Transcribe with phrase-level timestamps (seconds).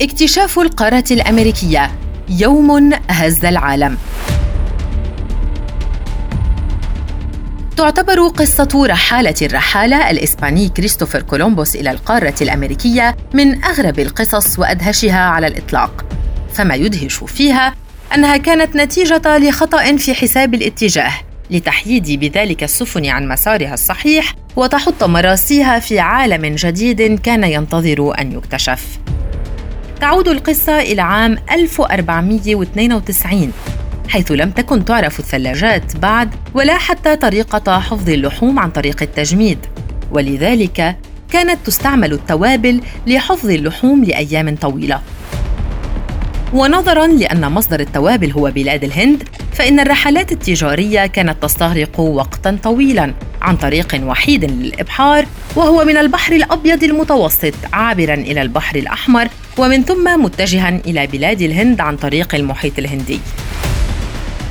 [0.00, 1.90] اكتشاف القارة الأمريكية.
[2.28, 3.98] يوم هز العالم.
[7.76, 15.46] تعتبر قصة رحالة الرحالة الإسباني كريستوفر كولومبوس إلى القارة الأمريكية من أغرب القصص وأدهشها على
[15.46, 16.04] الإطلاق.
[16.54, 17.74] فما يدهش فيها
[18.14, 21.12] أنها كانت نتيجة لخطأ في حساب الاتجاه
[21.50, 28.98] لتحييد بذلك السفن عن مسارها الصحيح وتحط مراسيها في عالم جديد كان ينتظر أن يكتشف.
[30.00, 33.52] تعود القصة إلى عام 1492
[34.08, 39.58] حيث لم تكن تعرف الثلاجات بعد ولا حتى طريقة حفظ اللحوم عن طريق التجميد.
[40.10, 40.96] ولذلك
[41.32, 45.00] كانت تستعمل التوابل لحفظ اللحوم لأيام طويلة.
[46.54, 49.22] ونظرا لأن مصدر التوابل هو بلاد الهند
[49.52, 56.84] فإن الرحلات التجارية كانت تستغرق وقتا طويلا عن طريق وحيد للإبحار وهو من البحر الأبيض
[56.84, 59.28] المتوسط عابرا إلى البحر الأحمر
[59.58, 63.20] ومن ثم متجها إلى بلاد الهند عن طريق المحيط الهندي.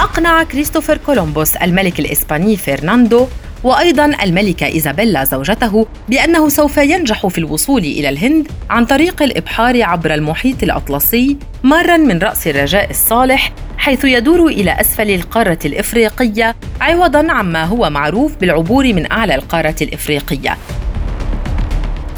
[0.00, 3.26] أقنع كريستوفر كولومبوس الملك الإسباني فرناندو
[3.64, 10.14] وأيضا الملكة إيزابيلا زوجته بأنه سوف ينجح في الوصول إلى الهند عن طريق الإبحار عبر
[10.14, 17.64] المحيط الأطلسي مارا من رأس الرجاء الصالح حيث يدور إلى أسفل القارة الإفريقية عوضا عما
[17.64, 20.56] هو معروف بالعبور من أعلى القارة الإفريقية.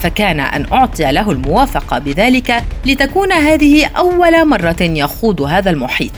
[0.02, 6.12] فكان أن أعطي له الموافقة بذلك لتكون هذه أول مرة يخوض هذا المحيط.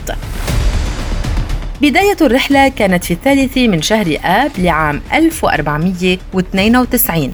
[1.81, 7.31] بداية الرحلة كانت في الثالث من شهر آب لعام 1492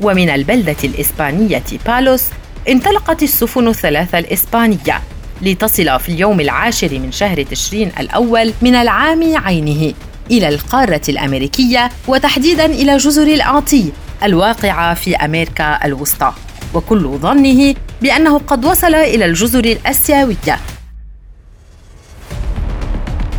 [0.00, 2.24] ومن البلدة الإسبانية بالوس
[2.68, 5.00] انطلقت السفن الثلاثة الإسبانية
[5.42, 9.94] لتصل في اليوم العاشر من شهر تشرين الأول من العام عينه
[10.30, 13.92] إلى القارة الأمريكية وتحديداً إلى جزر الأعطي.
[14.22, 16.32] الواقعة في أمريكا الوسطى
[16.74, 20.58] وكل ظنه بأنه قد وصل إلى الجزر الآسيوية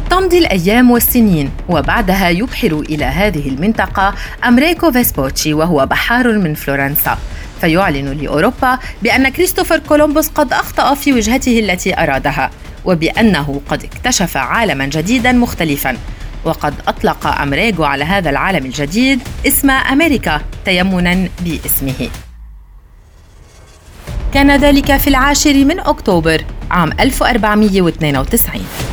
[0.09, 4.13] تمضي الأيام والسنين وبعدها يبحر إلى هذه المنطقة
[4.45, 7.17] أمريكو فيسبوتشي وهو بحار من فلورنسا.
[7.61, 12.51] فيعلن لأوروبا بأن كريستوفر كولومبوس قد أخطأ في وجهته التي أرادها
[12.85, 15.97] وبأنه قد اكتشف عالما جديدا مختلفا.
[16.49, 22.09] وقد أطلق أمريغو على هذا العالم الجديد اسم أمريكا تيمنا باسمه.
[24.33, 28.88] كان ذلك في العاشر من أكتوبر عام 1492